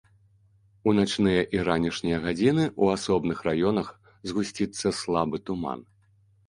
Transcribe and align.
У 0.91 0.93
начныя 0.99 1.41
і 1.57 1.61
ранішнія 1.67 2.17
гадзіны 2.25 2.65
ў 2.81 2.99
асобных 2.99 3.47
раёнах 3.51 3.87
згусціцца 4.33 4.87
слабы 5.03 5.37
туман. 5.51 5.79